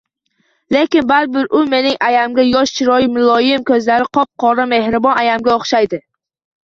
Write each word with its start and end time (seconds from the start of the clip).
Lekin 0.75 1.03
baribir 1.11 1.51
u 1.59 1.61
mening 1.73 1.99
ayamga– 2.07 2.45
yosh, 2.53 2.73
chiroyli, 2.79 3.09
muloyim, 3.19 3.67
koʻzlari 3.71 4.09
qop-qora, 4.19 4.67
mehribon 4.73 5.21
ayamga 5.27 5.55
oʻxshaydi. 5.59 6.01